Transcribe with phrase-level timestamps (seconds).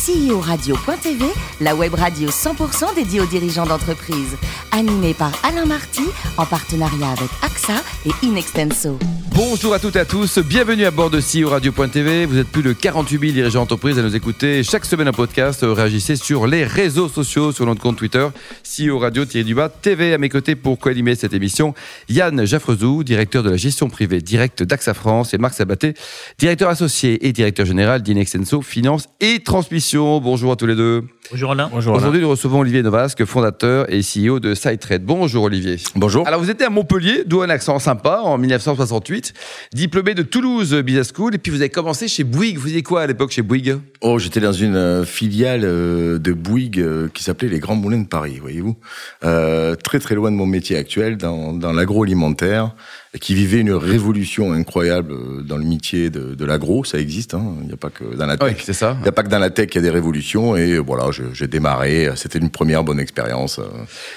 [0.00, 1.26] CEO-radio.tv,
[1.60, 4.34] la web radio 100% dédiée aux dirigeants d'entreprise.
[4.72, 6.04] Animée par Alain Marty,
[6.38, 7.74] en partenariat avec AXA
[8.06, 8.98] et Inextenso.
[9.34, 12.24] Bonjour à toutes et à tous, bienvenue à bord de CEO Radio.tv.
[12.24, 15.60] Vous êtes plus de 48 000 dirigeants d'entreprise à nous écouter chaque semaine un podcast.
[15.62, 18.26] Réagissez sur les réseaux sociaux, sur notre compte Twitter,
[18.64, 20.14] CEO Radio-du-bas TV.
[20.14, 21.74] À mes côtés pour co-animer cette émission,
[22.08, 25.94] Yann Jaffrezou, directeur de la gestion privée directe d'AXA France, et Marc Sabaté,
[26.38, 29.89] directeur associé et directeur général d'Inexenso Finance et Transmission.
[29.96, 31.04] Bonjour à tous les deux.
[31.30, 31.70] Bonjour Alain.
[31.72, 35.04] Aujourd'hui, nous recevons Olivier Novasque, fondateur et CEO de SideTrade.
[35.04, 35.76] Bonjour Olivier.
[35.94, 36.26] Bonjour.
[36.26, 39.32] Alors, vous étiez à Montpellier, d'où un accent sympa, en 1968,
[39.72, 42.56] diplômé de Toulouse Business School, et puis vous avez commencé chez Bouygues.
[42.56, 43.76] Vous faisiez quoi à l'époque chez Bouygues?
[44.00, 48.00] Oh, j'étais dans une euh, filiale euh, de Bouygues euh, qui s'appelait les Grands Moulins
[48.00, 48.76] de Paris, voyez-vous.
[49.24, 52.74] Euh, très très loin de mon métier actuel, dans, dans l'agroalimentaire,
[53.20, 55.14] qui vivait une révolution incroyable
[55.46, 56.82] dans le métier de, de l'agro.
[56.84, 57.54] Ça existe, hein.
[57.60, 58.62] il n'y a pas que dans la Oui, tech.
[58.64, 58.96] c'est ça.
[58.98, 60.56] Il n'y a pas que dans la tech qu'il y a des révolutions.
[60.56, 62.10] Et voilà, je- j'ai démarré.
[62.16, 63.58] C'était une première bonne expérience.
[63.58, 63.64] euh.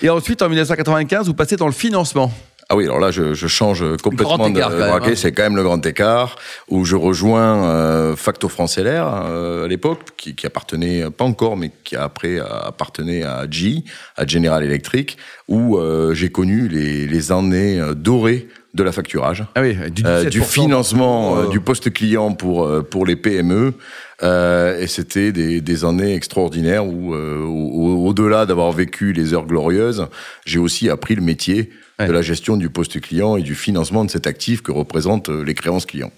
[0.01, 2.31] Et ensuite, en 1995, vous passez dans le financement.
[2.69, 5.11] Ah oui, alors là, je, je change complètement Grand de braquet.
[5.11, 5.15] hein.
[5.15, 6.37] C'est quand même le grand écart
[6.69, 11.57] où je rejoins euh, Facto France LR euh, à l'époque, qui, qui appartenait pas encore,
[11.57, 13.81] mais qui après appartenait à GE,
[14.15, 15.17] à General Electric,
[15.49, 19.43] où euh, j'ai connu les, les années dorées de la facturage.
[19.55, 20.29] Ah oui, du, Euh, 17%.
[20.29, 23.73] du financement euh, Euh, du poste client pour pour les PME
[24.23, 29.45] euh, et c'était des, des années extraordinaires où euh, au- au-delà d'avoir vécu les heures
[29.45, 30.07] glorieuses
[30.45, 32.07] j'ai aussi appris le métier Ouais.
[32.07, 35.43] de la gestion du poste client et du financement de cet actif que représentent euh,
[35.43, 36.11] les créances clients.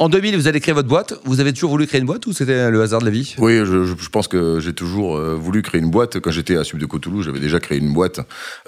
[0.00, 1.14] En 2000, vous allez créer votre boîte.
[1.24, 3.36] Vous avez toujours voulu créer une boîte ou c'était le hasard de la vie?
[3.38, 6.18] Oui, je, je- je pense que j'ai toujours euh, voulu créer une boîte.
[6.18, 8.18] Quand j'étais à Subdeco Toulouse, j'avais déjà créé une boîte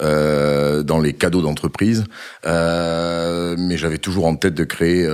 [0.02, 2.04] euh, dans les cadeaux d'entreprise,
[2.46, 5.04] Euh, mais j'avais toujours en tête de créer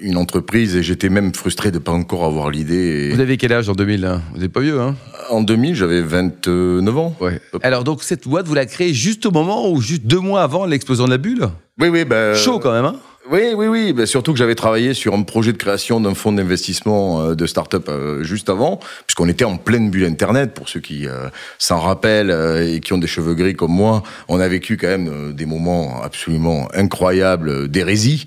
[0.00, 3.10] une entreprise et j'étais même frustré de pas encore avoir l'idée.
[3.26, 4.22] Vous avez quel âge en 2000 hein?
[4.32, 4.94] Vous n'êtes pas vieux, hein?
[5.30, 7.16] En 2000, j'avais 29 ans.
[7.20, 7.40] Ouais.
[7.64, 10.64] Alors donc cette boîte, vous la créez juste au moment ou juste deux mois avant
[10.64, 11.48] l'explosion de la bulle?
[11.80, 12.36] Oui, oui, ben.
[12.36, 12.94] Chaud quand même, hein?
[13.28, 13.92] Oui, oui, oui.
[13.92, 17.46] Ben, surtout que j'avais travaillé sur un projet de création d'un fonds d'investissement euh, de
[17.46, 20.54] start-up euh, juste avant, puisqu'on était en pleine bulle Internet.
[20.54, 21.28] Pour ceux qui euh,
[21.58, 22.30] s'en rappellent
[22.62, 26.02] et qui ont des cheveux gris comme moi, on a vécu quand même des moments
[26.04, 28.26] absolument incroyables d'hérésie.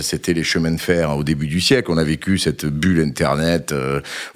[0.00, 1.90] C'était les chemins de fer au début du siècle.
[1.90, 3.74] On a vécu cette bulle Internet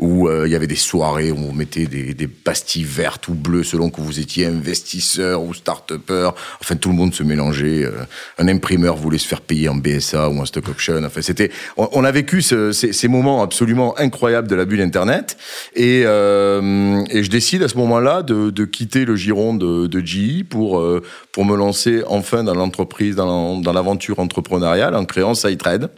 [0.00, 3.90] où il y avait des soirées où on mettait des, pastilles vertes ou bleues selon
[3.90, 6.30] que vous étiez investisseur ou start-upper.
[6.60, 7.88] Enfin, tout le monde se mélangeait.
[8.38, 11.02] un imprimeur voulait se faire payer en BSA ou en stock option.
[11.04, 11.50] Enfin, c'était.
[11.76, 15.36] On, a vécu ce- ces, moments absolument incroyables de la bulle Internet.
[15.74, 20.78] Et, euh, je décide à ce moment-là de, quitter le giron de, de GE pour
[20.78, 25.90] euh, pour me lancer enfin dans l'entreprise, dans, l'aventure entrepreneuriale en créant SideTrade.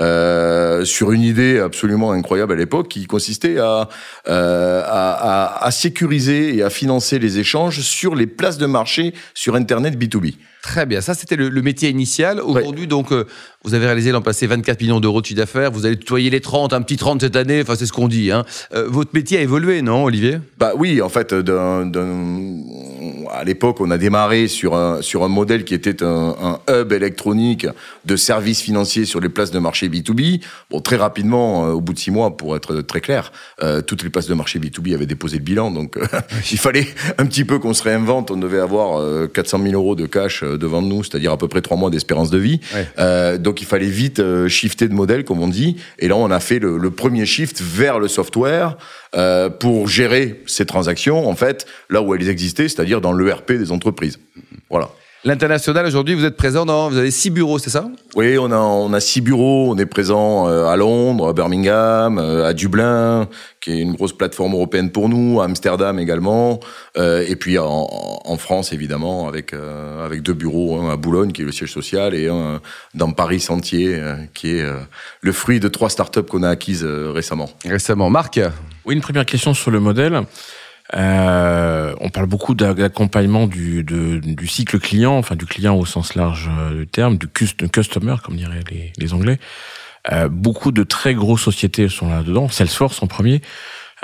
[0.00, 3.88] Euh, sur une idée absolument incroyable à l'époque qui consistait à,
[4.26, 9.98] à, à sécuriser et à financer les échanges sur les places de marché sur Internet
[9.98, 10.34] B2B.
[10.68, 12.42] Très bien, ça c'était le, le métier initial.
[12.42, 13.24] Aujourd'hui, donc, euh,
[13.64, 16.42] vous avez réalisé l'an passé 24 millions d'euros de chiffre d'affaires, vous allez tutoyer les
[16.42, 18.30] 30, un petit 30 cette année, enfin c'est ce qu'on dit.
[18.30, 18.44] Hein.
[18.74, 20.40] Euh, votre métier a évolué, non, Olivier?
[20.58, 21.90] Bah oui, en fait, d'un-
[23.32, 26.34] à l'époque, on a démarré sur un sur un modèle qui était un,
[26.68, 27.66] un hub électronique
[28.04, 30.42] de services financiers sur les places de marché B2B.
[30.70, 34.02] Bon, très rapidement, euh, au bout de six mois, pour être très clair, euh, toutes
[34.02, 36.04] les places de marché B2B avaient déposé le bilan, donc euh,
[36.52, 36.86] il fallait
[37.16, 38.30] un petit peu qu'on se réinvente.
[38.30, 41.48] On devait avoir euh, 400 000 euros de cash euh, devant nous, c'est-à-dire à peu
[41.48, 42.60] près trois mois d'espérance de vie.
[42.74, 42.86] Ouais.
[42.98, 45.76] Euh, donc il fallait vite euh, shifter de modèle, comme on dit.
[45.98, 48.76] Et là, on a fait le, le premier shift vers le software
[49.14, 53.72] euh, pour gérer ces transactions, en fait, là où elles existaient, c'est-à-dire dans l'ERP des
[53.72, 54.18] entreprises.
[54.70, 54.90] Voilà.
[55.24, 56.88] L'international, aujourd'hui, vous êtes présent dans.
[56.88, 57.90] Vous avez six bureaux, c'est ça?
[58.14, 59.72] Oui, on a, on a six bureaux.
[59.72, 63.28] On est présent euh, à Londres, à Birmingham, euh, à Dublin,
[63.60, 66.60] qui est une grosse plateforme européenne pour nous, à Amsterdam également,
[66.96, 67.88] euh, et puis en,
[68.24, 71.72] en France évidemment avec euh, avec deux bureaux, un à Boulogne qui est le siège
[71.72, 72.60] social et un
[72.94, 74.76] dans Paris Sentier euh, qui est euh,
[75.20, 77.50] le fruit de trois startups qu'on a acquises récemment.
[77.64, 78.08] Récemment.
[78.08, 78.38] Marc?
[78.84, 80.22] Oui, une première question sur le modèle.
[80.96, 85.84] Euh, on parle beaucoup d'a- d'accompagnement du, de- du cycle client, enfin du client au
[85.84, 89.38] sens large euh, du terme, du cust- customer, comme diraient les, les Anglais.
[90.12, 93.42] Euh, beaucoup de très grosses sociétés sont là-dedans, Salesforce en premier.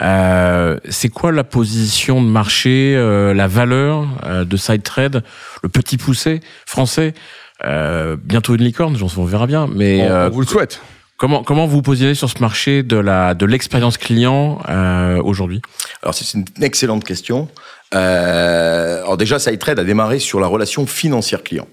[0.03, 5.23] Euh, c'est quoi la position de marché, euh, la valeur euh, de SideTrade,
[5.63, 7.15] le petit poussé français?
[7.65, 9.69] Euh, Bientôt une licorne, on verra bien.
[9.73, 10.83] Mais on, on vous le souhaite.
[11.17, 15.63] Comment comment vous positionnez sur ce marché de la de l'expérience client euh, aujourd'hui?
[16.05, 17.49] Alors c'est une excellente question.
[17.95, 21.67] Euh, alors déjà, SideTrade a démarré sur la relation financière client.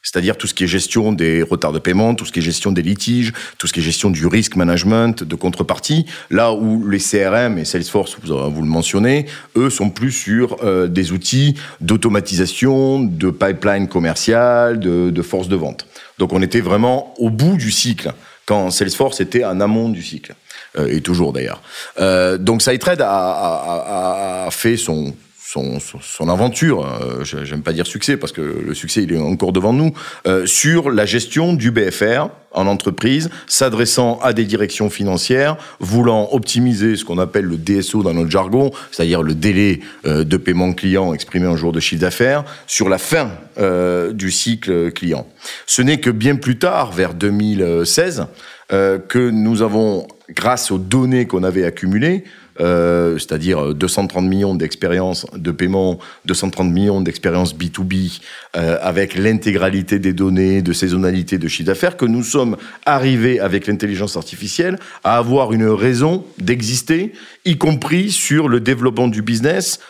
[0.00, 2.70] c'est-à-dire tout ce qui est gestion des retards de paiement, tout ce qui est gestion
[2.70, 6.98] des litiges, tout ce qui est gestion du risk management, de contrepartie, là où les
[6.98, 9.26] CRM et Salesforce, vous, vous le mentionnez,
[9.56, 15.56] eux sont plus sur euh, des outils d'automatisation, de pipeline commercial, de, de force de
[15.56, 15.86] vente.
[16.18, 18.12] Donc on était vraiment au bout du cycle,
[18.46, 20.34] quand Salesforce était en amont du cycle.
[20.76, 21.62] Euh, et toujours d'ailleurs.
[22.00, 28.32] Euh, donc SiteTrade a, fait son, son, son, aventure, euh, j'aime pas dire succès parce
[28.32, 29.92] que le succès il est encore devant nous,
[30.26, 36.96] euh, sur la gestion du BFR en entreprise, s'adressant à des directions financières, voulant optimiser
[36.96, 41.48] ce qu'on appelle le DSO dans notre jargon, c'est-à-dire le délai de paiement client exprimé
[41.48, 43.32] en jour de chiffre d'affaires, sur la fin
[44.12, 45.26] du cycle client.
[45.66, 48.26] Ce n'est que bien plus tard, vers 2016,
[48.72, 52.24] euh, que nous avons, grâce aux données qu'on avait accumulées,
[52.60, 58.20] euh, c'est-à-dire 230 millions d'expériences de paiement, 230 millions d'expériences B2B,
[58.56, 62.56] euh, avec l'intégralité des données, de saisonnalité, de chiffre d'affaires, que nous sommes
[62.86, 67.12] arrivés avec l'intelligence artificielle à avoir une raison d'exister,
[67.44, 69.80] y compris sur le développement du business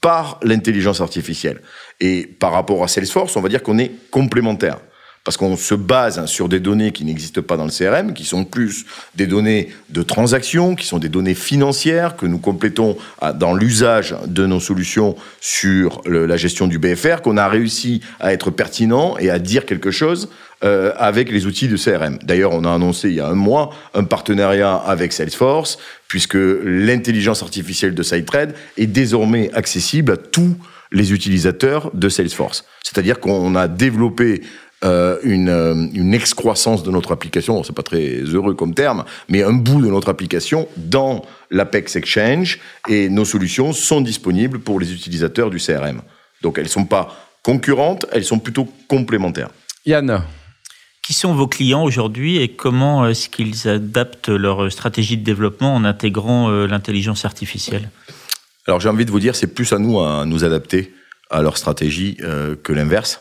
[0.00, 1.60] par l'intelligence artificielle.
[2.00, 4.80] Et par rapport à Salesforce, on va dire qu'on est complémentaires
[5.24, 8.44] parce qu'on se base sur des données qui n'existent pas dans le CRM, qui sont
[8.44, 8.84] plus
[9.14, 12.96] des données de transactions, qui sont des données financières que nous complétons
[13.34, 18.50] dans l'usage de nos solutions sur la gestion du BFR, qu'on a réussi à être
[18.50, 20.28] pertinent et à dire quelque chose
[20.64, 22.18] euh, avec les outils de CRM.
[22.22, 27.42] D'ailleurs, on a annoncé il y a un mois un partenariat avec Salesforce, puisque l'intelligence
[27.42, 30.56] artificielle de SiteTrade est désormais accessible à tous
[30.92, 32.64] les utilisateurs de Salesforce.
[32.84, 34.42] C'est-à-dire qu'on a développé
[34.84, 39.42] euh, une, euh, une excroissance de notre application, c'est pas très heureux comme terme, mais
[39.42, 42.58] un bout de notre application dans l'Apex Exchange
[42.88, 46.02] et nos solutions sont disponibles pour les utilisateurs du CRM.
[46.42, 49.50] Donc elles sont pas concurrentes, elles sont plutôt complémentaires.
[49.86, 50.22] Yann
[51.02, 55.84] qui sont vos clients aujourd'hui et comment est-ce qu'ils adaptent leur stratégie de développement en
[55.84, 57.90] intégrant euh, l'intelligence artificielle?
[58.68, 60.94] Alors j'ai envie de vous dire, c'est plus à nous à nous adapter
[61.28, 63.20] à leur stratégie euh, que l'inverse.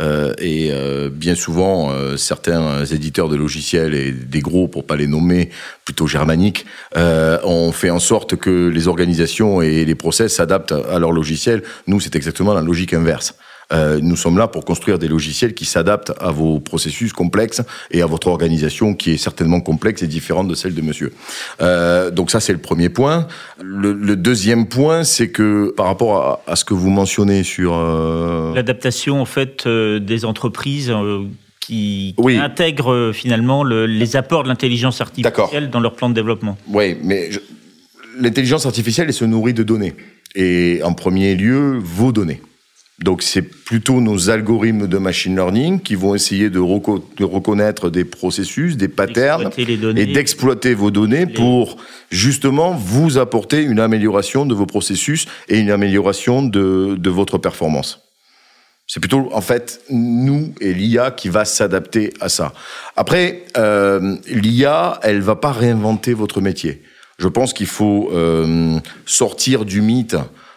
[0.00, 4.96] Euh, et euh, bien souvent, euh, certains éditeurs de logiciels et des gros, pour pas
[4.96, 5.50] les nommer,
[5.84, 6.66] plutôt germaniques,
[6.96, 11.62] ont fait en sorte que les organisations et les process s'adaptent à leur logiciel.
[11.86, 13.34] Nous, c'est exactement la logique inverse.
[13.72, 18.02] Euh, nous sommes là pour construire des logiciels qui s'adaptent à vos processus complexes et
[18.02, 21.12] à votre organisation qui est certainement complexe et différente de celle de monsieur.
[21.60, 23.26] Euh, donc ça, c'est le premier point.
[23.62, 27.74] Le, le deuxième point, c'est que par rapport à, à, ce que vous mentionnez sur...
[27.74, 28.54] Euh...
[28.54, 30.92] L'adaptation, en fait, des entreprises
[31.60, 32.36] qui, qui oui.
[32.36, 36.56] intègrent finalement le, les apports de l'intelligence artificielle dans leur plan de développement.
[36.68, 37.38] Oui, mais je...
[38.18, 39.94] l'intelligence artificielle, elle se nourrit de données.
[40.34, 42.40] Et en premier lieu, vos données.
[43.02, 47.88] Donc c'est plutôt nos algorithmes de machine learning qui vont essayer de, reco de reconnaître
[47.88, 51.32] des processus, des patterns et d'exploiter vos données les...
[51.32, 51.78] pour
[52.10, 58.02] justement vous apporter une amélioration de vos processus et une amélioration de, de votre performance.
[58.86, 62.52] C'est plutôt en fait nous et l'IA qui va s'adapter à ça.
[62.96, 66.82] Après, euh, l'IA, elle va pas réinventer votre métier.
[67.18, 70.16] Je pense qu'il faut euh, sortir du mythe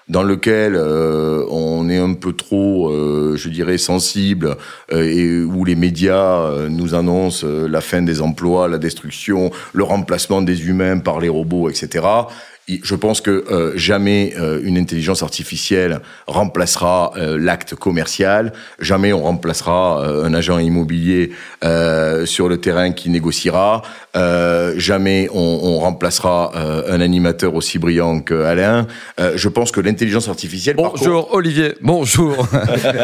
[0.09, 4.57] dans lequel euh, on est un peu trop, euh, je dirais, sensible
[4.91, 10.41] euh, et où les médias nous annoncent la fin des emplois, la destruction, le remplacement
[10.41, 12.05] des humains par les robots, etc
[12.81, 14.33] je pense que jamais
[14.63, 21.31] une intelligence artificielle remplacera l'acte commercial, jamais on remplacera un agent immobilier
[22.23, 23.81] sur le terrain qui négociera,
[24.15, 26.51] euh, jamais on, on remplacera
[26.87, 28.87] un animateur aussi brillant que Alain.
[29.35, 30.75] je pense que l'intelligence artificielle.
[30.75, 31.35] Bonjour contre...
[31.35, 31.73] Olivier.
[31.81, 32.47] Bonjour.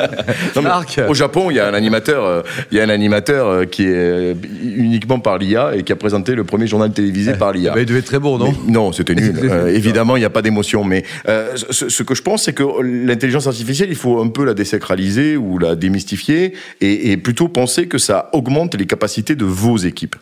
[0.56, 1.00] non, Marc.
[1.08, 5.20] Au Japon, il y a un animateur, il y a un animateur qui est uniquement
[5.20, 7.74] par l'IA et qui a présenté le premier journal télévisé par l'IA.
[7.78, 9.36] il devait être très bon, non Mais, Non, c'était nul.
[9.50, 12.54] Euh, évidemment, il n'y a pas d'émotion, mais euh, ce, ce, que je pense, c'est
[12.54, 17.48] que l'intelligence artificielle, il faut un peu la désacraliser ou la démystifier et, et plutôt
[17.48, 20.16] penser que ça augmente les capacités de vos équipes.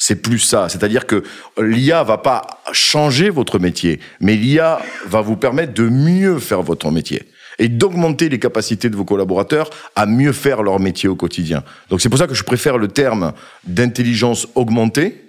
[0.00, 0.68] C'est plus ça.
[0.68, 1.24] C'est-à-dire que
[1.60, 6.90] l'IA va pas changer votre métier, mais l'IA va vous permettre de mieux faire votre
[6.90, 7.24] métier
[7.58, 11.64] et d'augmenter les capacités de vos collaborateurs à mieux faire leur métier au quotidien.
[11.90, 13.32] Donc c'est pour ça que je préfère le terme
[13.64, 15.24] d'intelligence augmentée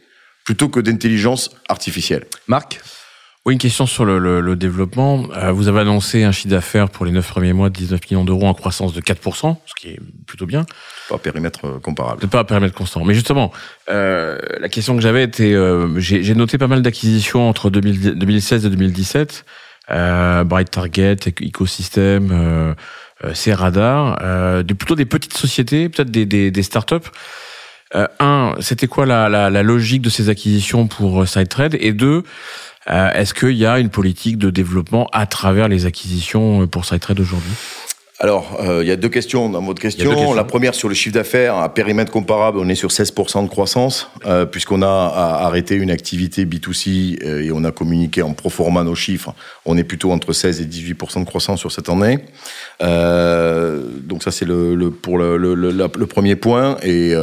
[0.45, 2.25] plutôt que d'intelligence artificielle.
[2.47, 2.79] Marc?
[3.49, 5.23] Oui, une question sur le, le, le développement.
[5.35, 8.23] Euh, vous avez annoncé un chiffre d'affaires pour les 9 premiers mois de 19 millions
[8.23, 10.67] d'euros en croissance de 4%, ce qui est plutôt bien.
[11.09, 12.27] Pas à périmètre euh, comparable.
[12.27, 13.03] Pas à périmètre constant.
[13.03, 13.51] Mais justement,
[13.89, 18.67] euh, la question que j'avais était, euh, j'ai noté pas mal d'acquisitions entre 2000, 2016
[18.67, 19.45] et 2017.
[19.89, 22.75] Euh, Bright Target, Ecosystem,
[23.33, 24.19] ces radars,
[24.77, 27.09] plutôt des petites sociétés, peut-être des, des, des startups.
[28.19, 32.23] un, c'était quoi la, la, la, logique de ces acquisitions pour SideTrade Et deux,
[32.89, 37.53] est-ce qu'il y a une politique de développement à travers les acquisitions pour SideTrade aujourd'hui?
[38.21, 40.33] Alors, euh, il y a deux questions dans votre question.
[40.33, 44.09] La première sur le chiffre d'affaires, à périmètre comparable, on est sur 16% de croissance,
[44.25, 44.87] euh, puisqu'on a
[45.41, 49.33] arrêté une activité B2C euh, et on a communiqué en pro forma nos chiffres.
[49.65, 52.19] On est plutôt entre 16 et 18% de croissance sur cette année.
[52.81, 56.75] donc ça, c'est le, le, pour le, le, le, premier point.
[56.83, 57.13] Et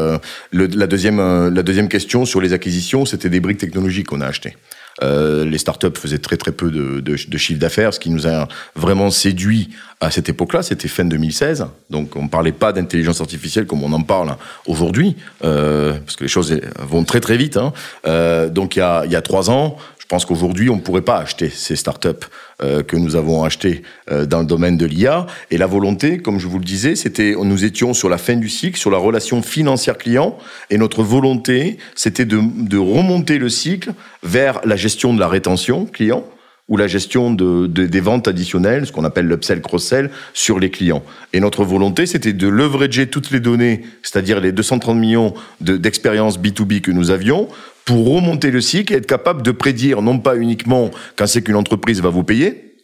[0.52, 4.56] la, deuxième, la deuxième question sur les acquisitions, c'était des briques technologiques qu'on a achetées.
[5.02, 7.92] Euh, les startups faisaient très très peu de, de, chiffre d'affaires.
[7.92, 11.66] Ce qui nous a vraiment séduit à cette époque-là, c'était fin 2016.
[11.90, 14.36] Donc on ne parlait pas d'intelligence artificielle comme on en parle
[14.66, 17.56] aujourd'hui, euh, parce que les choses vont très très vite.
[17.56, 17.72] Hein.
[18.06, 21.50] Euh, donc il y, a, trois ans, je pense qu'aujourd'hui, on ne pourrait pas acheter
[21.50, 22.26] ces startups
[22.58, 25.26] que nous avons achetées dans le domaine de l'IA.
[25.50, 28.48] Et la volonté, comme je vous le disais, c'était, nous étions sur la fin du
[28.48, 30.38] cycle, sur la relation financière client,
[30.70, 35.86] et notre volonté, c'était de, de remonter le cycle vers la gestion de la rétention
[35.86, 36.24] client
[36.68, 41.04] ou la gestion de, des ventes additionnelles, ce qu'on appelle l'upsell cross-sell, sur les clients.
[41.32, 46.80] Et notre volonté, c'était de leverager toutes les données, c'est-à-dire les 230 millions d'expériences B2B
[46.80, 47.48] que nous avions,
[47.84, 51.54] pour remonter le cycle et être capable de prédire, non pas uniquement quand c'est qu'une
[51.54, 52.74] entreprise va vous payer,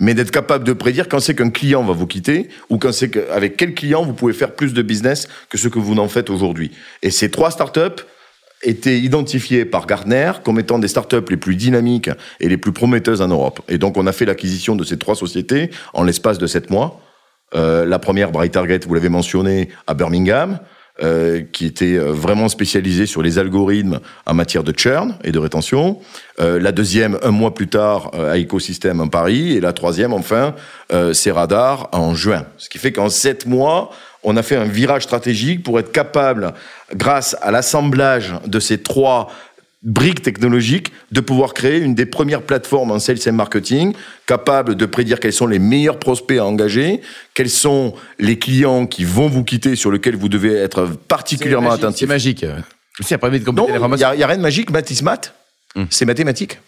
[0.00, 3.08] mais d'être capable de prédire quand c'est qu'un client va vous quitter ou quand c'est
[3.08, 6.28] qu'avec quel client vous pouvez faire plus de business que ce que vous n'en faites
[6.28, 6.72] aujourd'hui.
[7.02, 8.02] Et ces trois startups
[8.62, 13.22] étaient identifiées par Gartner comme étant des startups les plus dynamiques et les plus prometteuses
[13.22, 13.60] en Europe.
[13.68, 17.00] Et donc on a fait l'acquisition de ces trois sociétés en l'espace de sept mois.
[17.54, 20.60] Euh, la première, Bright Target, vous l'avez mentionné, à Birmingham.
[21.02, 25.38] Euh, qui était euh, vraiment spécialisé sur les algorithmes en matière de churn et de
[25.38, 25.98] rétention.
[26.40, 29.56] Euh, la deuxième, un mois plus tard, à Ecosystem en Paris.
[29.56, 30.54] Et la troisième, enfin,
[31.14, 32.44] c'est Radar en juin.
[32.58, 36.52] Ce qui fait qu'en sept mois, on a fait un virage stratégique pour être capable,
[36.94, 39.30] grâce à l'assemblage de ces trois
[39.82, 43.94] briques technologiques de pouvoir créer une des premières plateformes en sales et marketing
[44.26, 47.00] capable de prédire quels sont les meilleurs prospects à engager,
[47.34, 52.00] quels sont les clients qui vont vous quitter sur lesquels vous devez être particulièrement attentif.
[52.00, 52.44] C'est magique.
[53.00, 53.38] C'est de
[53.96, 55.32] il n'y a, rien de magique, maths
[55.74, 55.86] hum.
[55.88, 56.58] C'est mathématique.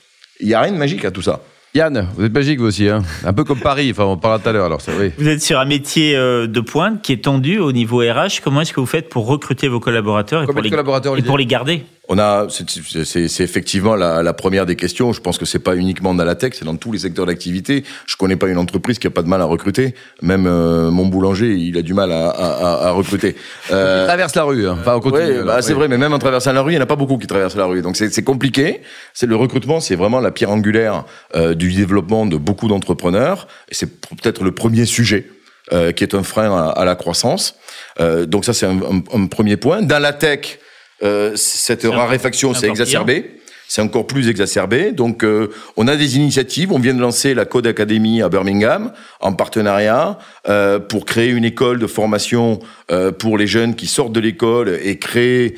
[0.40, 1.42] Il n'y a rien de magique à tout ça.
[1.74, 4.48] Yann, vous êtes magique vous aussi, hein un peu comme Paris, enfin on parlera tout
[4.50, 4.80] à l'heure alors.
[5.00, 5.10] Oui.
[5.16, 8.42] Vous êtes sur un métier euh, de pointe qui est tendu au niveau RH.
[8.44, 11.46] Comment est-ce que vous faites pour recruter vos collaborateurs et, pour les, et pour les
[11.46, 11.86] garder?
[12.08, 15.12] On a, c'est effectivement la, la, première des questions.
[15.12, 17.84] Je pense que c'est pas uniquement dans la tech, c'est dans tous les secteurs d'activité.
[18.06, 19.94] Je connais pas une entreprise qui a pas de mal à recruter.
[20.20, 23.36] Même euh, mon boulanger, il a du mal à, à, à recruter.
[23.70, 24.68] Euh, il traverse la rue.
[24.68, 24.76] Hein.
[24.80, 26.82] Enfin, on ouais, bah, c'est vrai, mais même en traversant la rue, il n'y en
[26.82, 27.80] a pas beaucoup qui traversent la rue.
[27.80, 28.82] Donc c'est compliqué.
[29.14, 31.04] C'est le recrutement, c'est vraiment la pierre angulaire
[31.34, 33.46] euh, du développement de beaucoup d'entrepreneurs.
[33.70, 35.26] Et c'est peut-être le premier sujet.
[35.72, 37.54] Euh, qui est un frein à, à la croissance.
[38.00, 39.80] Euh, donc ça, c'est un, un, un, premier point.
[39.80, 40.58] Dans la tech,
[41.02, 43.42] euh, cette raréfaction s'est exacerbée.
[43.72, 44.92] C'est encore plus exacerbé.
[44.92, 46.72] Donc, euh, on a des initiatives.
[46.72, 51.46] On vient de lancer la Code Academy à Birmingham en partenariat euh, pour créer une
[51.46, 52.58] école de formation
[52.90, 55.54] euh, pour les jeunes qui sortent de l'école et créer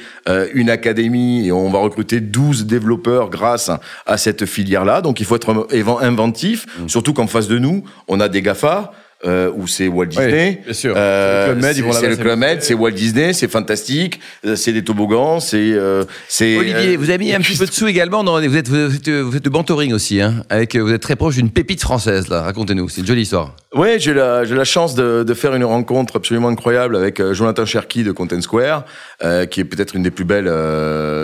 [0.54, 1.48] une académie.
[1.48, 3.68] Et on va recruter 12 développeurs grâce
[4.06, 5.00] à cette filière-là.
[5.00, 5.66] Donc, il faut être
[6.00, 6.88] inventif, mmh.
[6.88, 8.92] surtout qu'en face de nous, on a des GAFA
[9.25, 10.61] euh, où c'est Walt Disney.
[10.64, 10.95] bien sûr.
[10.97, 15.73] Euh, c'est le Club Med, c'est Walt Disney, c'est fantastique, euh, c'est des toboggans, c'est.
[15.73, 16.04] Euh,
[16.40, 18.25] Olivier, vous avez mis un petit peu de sous également.
[18.25, 21.16] Dans, vous êtes vous êtes, vous êtes de bantoring aussi, hein, avec vous êtes très
[21.16, 22.43] proche d'une pépite française là.
[22.43, 23.57] Racontez-nous, c'est une jolie histoire.
[23.75, 27.64] Oui, j'ai la j'ai la chance de, de, faire une rencontre absolument incroyable avec Jonathan
[27.64, 28.85] Cherky de Content Square,
[29.50, 30.52] qui est peut-être une des plus belles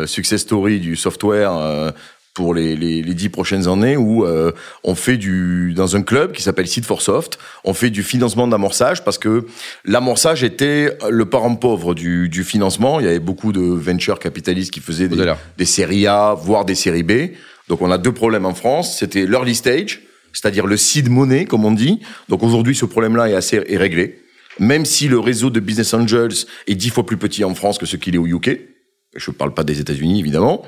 [0.06, 1.92] success stories du software
[2.34, 4.52] pour les, les, les, dix prochaines années où euh,
[4.84, 8.46] on fait du dans un club qui s'appelle Seed for Soft, on fait du financement
[8.46, 9.46] d'amorçage parce que
[9.84, 13.00] l'amorçage était le parent pauvre du, du, financement.
[13.00, 16.76] Il y avait beaucoup de venture capitalistes qui faisaient des, des séries A, voire des
[16.76, 17.32] séries B.
[17.68, 18.98] Donc on a deux problèmes en France.
[18.98, 22.00] C'était l'early stage, c'est-à-dire le seed money comme on dit.
[22.28, 24.22] Donc aujourd'hui ce problème-là est assez est réglé.
[24.60, 27.86] Même si le réseau de business angels est dix fois plus petit en France que
[27.86, 28.69] ce qu'il est au UK
[29.16, 30.62] je ne parle pas des États-Unis évidemment,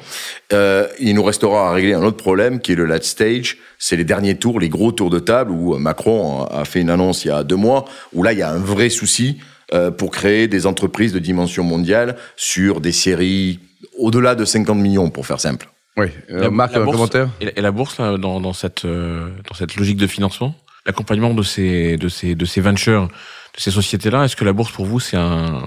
[0.53, 3.97] euh, il nous restera à régler un autre problème qui est le late stage, c'est
[3.97, 7.29] les derniers tours, les gros tours de table où Macron a fait une annonce il
[7.29, 9.39] y a deux mois, où là il y a un vrai souci
[9.73, 13.59] euh, pour créer des entreprises de dimension mondiale sur des séries
[13.97, 15.69] au-delà de 50 millions pour faire simple.
[15.97, 17.31] Oui, euh, Marc, un commentaire?
[17.41, 21.43] Et la bourse là, dans, dans, cette, euh, dans cette logique de financement L'accompagnement de
[21.43, 25.01] ces, de, ces, de ces ventures, de ces sociétés-là, est-ce que la bourse pour vous
[25.01, 25.63] c'est un,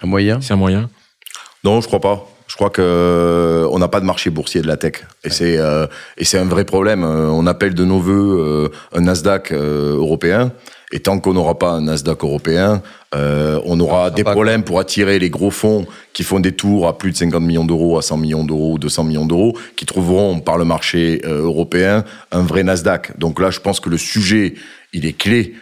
[0.00, 0.40] un moyen?
[0.40, 0.88] C'est un moyen?
[1.64, 2.26] Non, je crois pas.
[2.50, 5.56] Je crois que euh, on n'a pas de marché boursier de la tech et c'est
[5.56, 5.86] euh,
[6.16, 7.04] et c'est un vrai problème.
[7.04, 10.50] Euh, on appelle de nos voeux un Nasdaq européen
[10.90, 15.30] Et tant qu'on n'aura pas un Nasdaq européen, on aura des problèmes pour attirer les
[15.30, 18.44] gros fonds qui font des tours à plus de 50 millions d'euros, à 100 millions
[18.44, 23.16] d'euros, 200 millions d'euros, qui trouveront par le marché européen un vrai Nasdaq.
[23.16, 24.54] Donc là, je pense que le sujet,
[24.92, 25.54] il est clé.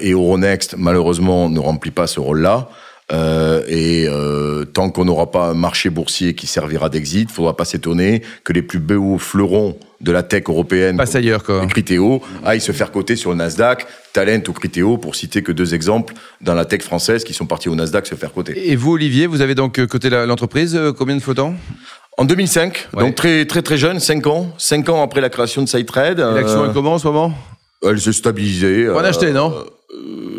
[0.00, 2.68] Et Euronext, malheureusement, ne remplit pas ce rôle-là.
[3.10, 7.56] Euh, et euh, tant qu'on n'aura pas un marché boursier qui servira d'exit, il faudra
[7.56, 11.66] pas s'étonner que les plus beaux fleurons de la tech européenne, Passe ailleurs, quoi.
[11.66, 15.74] Criteo, aillent se faire coter sur le Nasdaq, Talent ou Criteo, pour citer que deux
[15.74, 18.70] exemples dans la tech française qui sont partis au Nasdaq se faire coter.
[18.70, 21.54] Et vous, Olivier, vous avez donc coté l'entreprise, combien de flottants
[22.18, 25.68] en 2005, donc très très très jeune, 5 ans, 5 ans après la création de
[25.68, 26.18] SideTrade.
[26.18, 27.32] L'action, elle comment en ce moment
[27.86, 28.90] Elle s'est stabilisée.
[28.90, 29.54] On a acheté, non?
[29.56, 29.62] euh,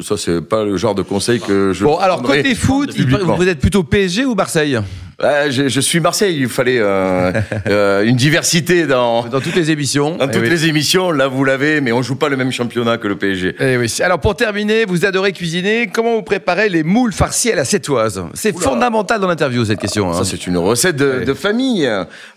[0.01, 1.83] ça, c'est pas le genre de conseil que je.
[1.83, 4.79] Bon, alors côté foot, vous êtes plutôt PSG ou Marseille?
[5.21, 6.37] Je, je, suis Marseille.
[6.39, 7.31] Il fallait euh,
[7.67, 10.15] euh, une diversité dans dans toutes les émissions.
[10.17, 12.97] Dans toutes eh les émissions, là vous l'avez, mais on joue pas le même championnat
[12.97, 13.55] que le PSG.
[13.59, 13.93] Eh oui.
[14.01, 15.87] Alors pour terminer, vous adorez cuisiner.
[15.87, 20.13] Comment vous préparez les moules farcies à la sétoise C'est fondamental dans l'interview cette question.
[20.13, 20.23] Ça hein.
[20.23, 21.89] c'est une recette de, de famille.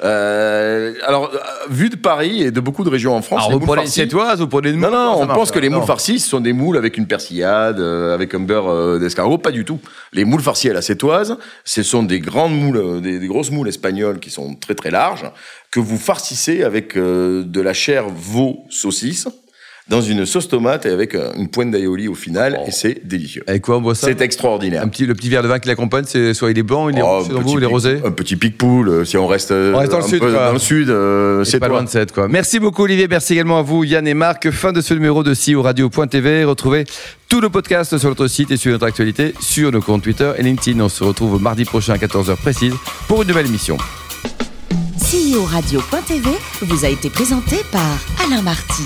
[0.05, 1.31] Euh, alors
[1.71, 4.49] vu de Paris et de beaucoup de régions en France, alors, vous prenez sétoise, vous
[4.49, 6.97] prenez une Non non, on pense que les moules farcies ce sont des moules avec
[6.97, 9.39] une persillade, avec un beurre d'escargot.
[9.39, 9.81] Pas du tout.
[10.13, 13.69] Les moules farcies à la sétoise, ce sont des grandes moules, des, des grosses moules
[13.69, 15.31] espagnoles qui sont très très larges,
[15.71, 19.29] que vous farcissez avec euh, de la chair veau saucisse
[19.89, 23.43] dans une sauce tomate et avec euh, une pointe d'aioli au final, et c'est délicieux.
[23.47, 24.83] Avec quoi on boit ça C'est extraordinaire.
[24.83, 26.99] Un petit, le petit verre de vin qui l'accompagne, c'est soit il est blanc, il
[26.99, 29.91] est, oh, vous, il est rosé Un petit pic-poule, euh, si on reste, on reste
[29.93, 32.13] dans, le sud, peu, dans le sud, euh, c'est pas loin de 7.
[32.13, 32.29] Quoi.
[32.29, 34.51] Merci beaucoup Olivier, merci également à vous Yann et Marc.
[34.51, 36.45] Fin de ce numéro de CEO Radio.tv.
[36.45, 36.85] Retrouvez
[37.29, 40.43] tous nos podcasts sur notre site et sur notre actualité, sur nos comptes Twitter et
[40.43, 40.81] LinkedIn.
[40.81, 42.75] On se retrouve mardi prochain à 14h précise
[43.09, 43.77] pour une nouvelle émission.
[44.99, 46.31] CEO Radio.tv
[46.63, 48.85] vous a été présenté par Alain Marty.